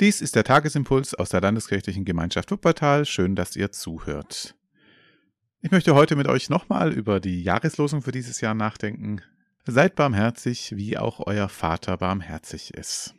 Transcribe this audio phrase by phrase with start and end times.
[0.00, 3.04] Dies ist der Tagesimpuls aus der Landeskirchlichen Gemeinschaft Wuppertal.
[3.04, 4.54] Schön, dass ihr zuhört.
[5.60, 9.20] Ich möchte heute mit euch nochmal über die Jahreslosung für dieses Jahr nachdenken.
[9.66, 13.14] Seid barmherzig, wie auch euer Vater barmherzig ist.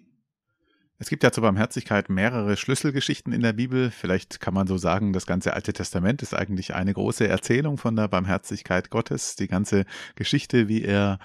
[0.97, 3.91] Es gibt ja zur Barmherzigkeit mehrere Schlüsselgeschichten in der Bibel.
[3.91, 7.95] Vielleicht kann man so sagen, das ganze Alte Testament ist eigentlich eine große Erzählung von
[7.95, 9.35] der Barmherzigkeit Gottes.
[9.35, 9.85] Die ganze
[10.15, 11.19] Geschichte, wie er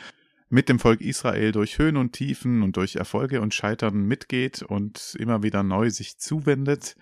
[0.48, 5.16] mit dem Volk Israel durch Höhen und Tiefen und durch Erfolge und Scheitern mitgeht und
[5.18, 6.96] immer wieder neu sich zuwendet.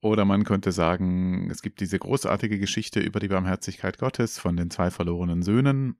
[0.00, 4.70] Oder man könnte sagen, es gibt diese großartige Geschichte über die Barmherzigkeit Gottes von den
[4.70, 5.96] zwei verlorenen Söhnen.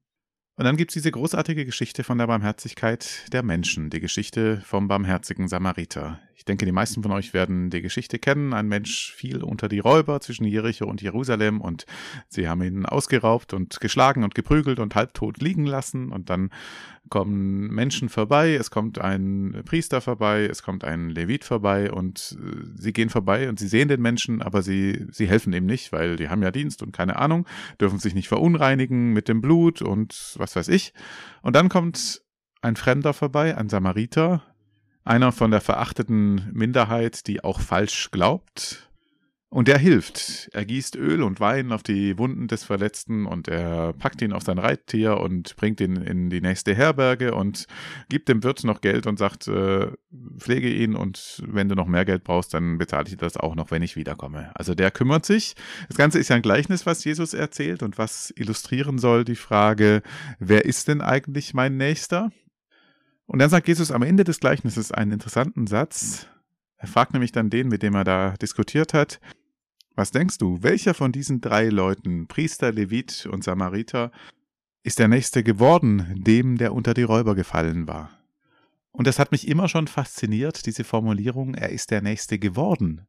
[0.57, 4.89] Und dann gibt es diese großartige Geschichte von der Barmherzigkeit der Menschen, die Geschichte vom
[4.89, 6.20] barmherzigen Samariter.
[6.37, 8.53] Ich denke, die meisten von euch werden die Geschichte kennen.
[8.53, 11.87] Ein Mensch fiel unter die Räuber zwischen Jericho und Jerusalem und
[12.29, 16.12] sie haben ihn ausgeraubt und geschlagen und geprügelt und halbtot liegen lassen.
[16.12, 16.51] Und dann
[17.09, 22.67] kommen Menschen vorbei, es kommt ein Priester vorbei, es kommt ein Levit vorbei und äh,
[22.75, 26.17] sie gehen vorbei und sie sehen den Menschen, aber sie, sie helfen ihm nicht, weil
[26.17, 27.47] die haben ja Dienst und keine Ahnung,
[27.81, 30.93] dürfen sich nicht verunreinigen mit dem Blut und was weiß ich.
[31.41, 32.23] Und dann kommt
[32.61, 34.43] ein Fremder vorbei, ein Samariter,
[35.07, 38.83] einer von der verachteten Minderheit, die auch falsch glaubt.
[39.49, 40.51] Und er hilft.
[40.53, 44.43] Er gießt Öl und Wein auf die Wunden des Verletzten und er packt ihn auf
[44.43, 47.67] sein Reittier und bringt ihn in die nächste Herberge und
[48.09, 49.93] gibt dem Wirt noch Geld und sagt, äh,
[50.37, 53.55] pflege ihn und wenn du noch mehr Geld brauchst, dann bezahle ich dir das auch
[53.55, 54.51] noch, wenn ich wiederkomme.
[54.55, 55.55] Also der kümmert sich.
[55.87, 60.03] Das Ganze ist ja ein Gleichnis, was Jesus erzählt und was illustrieren soll die Frage,
[60.41, 62.31] wer ist denn eigentlich mein Nächster?
[63.27, 66.27] Und dann sagt Jesus am Ende des Gleichnisses einen interessanten Satz.
[66.77, 69.20] Er fragt nämlich dann den, mit dem er da diskutiert hat,
[69.94, 74.12] was denkst du, welcher von diesen drei Leuten, Priester, Levit und Samariter,
[74.82, 78.10] ist der Nächste geworden, dem, der unter die Räuber gefallen war?
[78.92, 83.06] Und das hat mich immer schon fasziniert, diese Formulierung, er ist der Nächste geworden.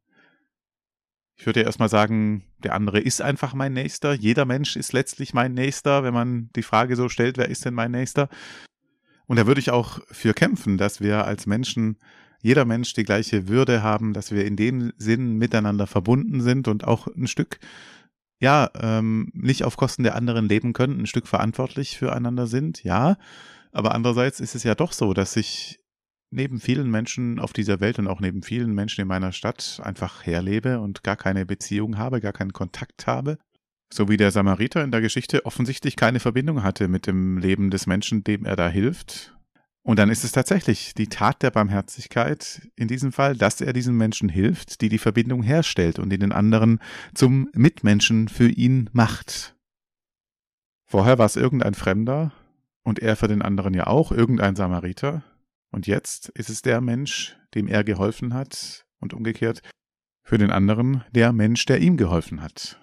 [1.35, 4.13] Ich würde ja erstmal sagen, der andere ist einfach mein Nächster.
[4.13, 7.75] Jeder Mensch ist letztlich mein Nächster, wenn man die Frage so stellt, wer ist denn
[7.75, 8.27] mein Nächster?
[9.27, 11.97] Und da würde ich auch für kämpfen, dass wir als Menschen,
[12.41, 16.85] jeder Mensch die gleiche Würde haben, dass wir in dem Sinn miteinander verbunden sind und
[16.85, 17.59] auch ein Stück,
[18.39, 23.17] ja, ähm, nicht auf Kosten der anderen leben können, ein Stück verantwortlich füreinander sind, ja.
[23.71, 25.79] Aber andererseits ist es ja doch so, dass ich
[26.29, 30.25] neben vielen Menschen auf dieser Welt und auch neben vielen Menschen in meiner Stadt einfach
[30.25, 33.37] herlebe und gar keine Beziehung habe, gar keinen Kontakt habe.
[33.89, 37.87] So wie der Samariter in der Geschichte offensichtlich keine Verbindung hatte mit dem Leben des
[37.87, 39.37] Menschen, dem er da hilft.
[39.81, 43.95] Und dann ist es tatsächlich die Tat der Barmherzigkeit in diesem Fall, dass er diesen
[43.95, 46.81] Menschen hilft, die die Verbindung herstellt und den anderen
[47.13, 49.55] zum Mitmenschen für ihn macht.
[50.83, 52.33] Vorher war es irgendein Fremder
[52.83, 55.23] und er für den anderen ja auch irgendein Samariter.
[55.71, 59.61] Und jetzt ist es der Mensch, dem er geholfen hat und umgekehrt
[60.23, 62.77] für den anderen der Mensch, der ihm geholfen hat.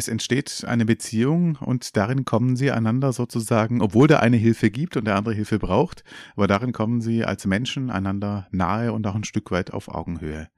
[0.00, 4.96] Es entsteht eine Beziehung und darin kommen sie einander sozusagen, obwohl der eine Hilfe gibt
[4.96, 6.04] und der andere Hilfe braucht,
[6.36, 10.48] aber darin kommen sie als Menschen einander nahe und auch ein Stück weit auf Augenhöhe.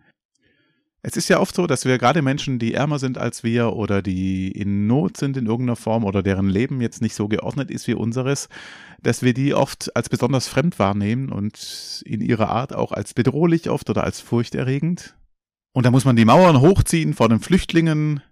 [1.03, 4.00] Es ist ja oft so, dass wir gerade Menschen, die ärmer sind als wir oder
[4.00, 7.88] die in Not sind in irgendeiner Form oder deren Leben jetzt nicht so geordnet ist
[7.88, 8.48] wie unseres,
[9.03, 13.69] dass wir die oft als besonders fremd wahrnehmen und in ihrer Art auch als bedrohlich
[13.69, 15.16] oft oder als furchterregend.
[15.72, 18.22] Und da muss man die Mauern hochziehen vor den Flüchtlingen,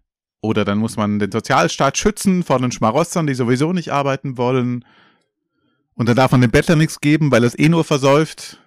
[0.41, 4.85] oder dann muss man den Sozialstaat schützen vor den Schmarotzern, die sowieso nicht arbeiten wollen.
[5.95, 8.59] Und dann darf man dem Bettler nichts geben, weil es eh nur versäuft.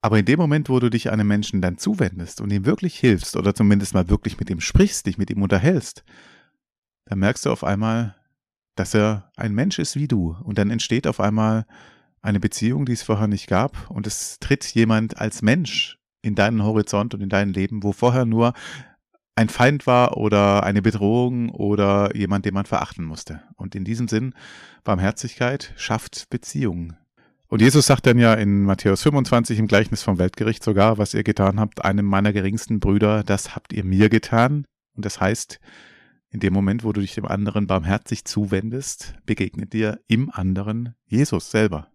[0.00, 3.36] Aber in dem Moment, wo du dich einem Menschen dann zuwendest und ihm wirklich hilfst
[3.36, 6.04] oder zumindest mal wirklich mit ihm sprichst, dich mit ihm unterhältst,
[7.06, 8.14] dann merkst du auf einmal,
[8.76, 10.36] dass er ein Mensch ist wie du.
[10.44, 11.66] Und dann entsteht auf einmal
[12.22, 13.90] eine Beziehung, die es vorher nicht gab.
[13.90, 18.24] Und es tritt jemand als Mensch in deinen Horizont und in dein Leben, wo vorher
[18.24, 18.52] nur
[19.38, 23.40] ein Feind war oder eine Bedrohung oder jemand, den man verachten musste.
[23.54, 24.34] Und in diesem Sinn,
[24.82, 26.96] Barmherzigkeit schafft Beziehungen.
[27.46, 31.22] Und Jesus sagt dann ja in Matthäus 25 im Gleichnis vom Weltgericht sogar, was ihr
[31.22, 34.64] getan habt, einem meiner geringsten Brüder, das habt ihr mir getan.
[34.96, 35.60] Und das heißt,
[36.30, 41.52] in dem Moment, wo du dich dem anderen barmherzig zuwendest, begegnet dir im anderen Jesus
[41.52, 41.92] selber.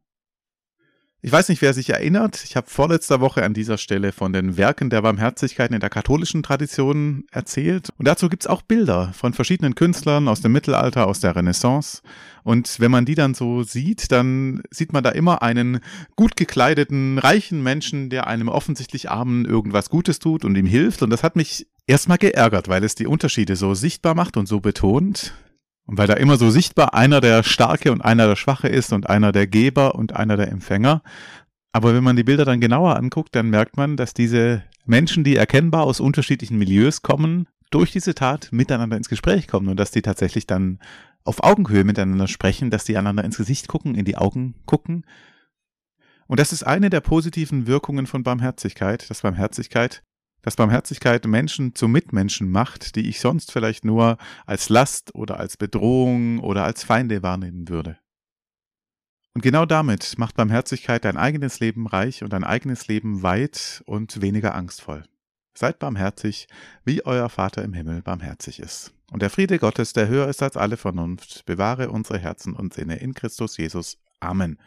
[1.26, 2.44] Ich weiß nicht, wer sich erinnert.
[2.44, 6.44] Ich habe vorletzter Woche an dieser Stelle von den Werken der Barmherzigkeit in der katholischen
[6.44, 7.92] Tradition erzählt.
[7.98, 12.02] Und dazu gibt's auch Bilder von verschiedenen Künstlern aus dem Mittelalter, aus der Renaissance.
[12.44, 15.80] Und wenn man die dann so sieht, dann sieht man da immer einen
[16.18, 21.04] gut gekleideten, reichen Menschen, der einem offensichtlich Armen irgendwas Gutes tut und ihm hilft.
[21.04, 24.60] Und das hat mich erstmal geärgert, weil es die Unterschiede so sichtbar macht und so
[24.60, 25.34] betont.
[25.86, 29.10] Und weil da immer so sichtbar einer der Starke und einer der Schwache ist und
[29.10, 31.04] einer der Geber und einer der Empfänger.
[31.74, 35.36] Aber wenn man die Bilder dann genauer anguckt, dann merkt man, dass diese Menschen, die
[35.36, 40.04] erkennbar aus unterschiedlichen Milieus kommen, durch diese Tat miteinander ins Gespräch kommen und dass die
[40.04, 40.80] tatsächlich dann
[41.24, 45.06] auf Augenhöhe miteinander sprechen, dass die einander ins Gesicht gucken, in die Augen gucken.
[46.28, 50.04] Und das ist eine der positiven Wirkungen von Barmherzigkeit, dass Barmherzigkeit,
[50.44, 55.58] dass Barmherzigkeit Menschen zu Mitmenschen macht, die ich sonst vielleicht nur als Last oder als
[55.58, 57.98] Bedrohung oder als Feinde wahrnehmen würde.
[59.34, 64.22] Und genau damit macht Barmherzigkeit dein eigenes Leben reich und dein eigenes Leben weit und
[64.22, 65.04] weniger angstvoll.
[65.56, 66.48] Seid barmherzig,
[66.84, 68.94] wie euer Vater im Himmel barmherzig ist.
[69.12, 72.98] Und der Friede Gottes, der höher ist als alle Vernunft, bewahre unsere Herzen und Sinne
[72.98, 73.98] in Christus Jesus.
[74.20, 74.58] Amen.